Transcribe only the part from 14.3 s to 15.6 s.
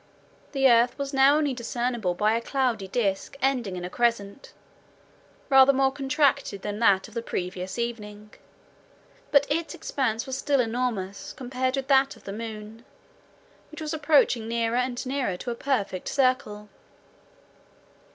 nearer and nearer to a